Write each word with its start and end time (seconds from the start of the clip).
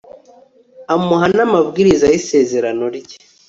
amuha 0.93 1.25
n'amabwiriza 1.35 2.05
y'isezerano 2.11 2.85
rye 2.97 3.17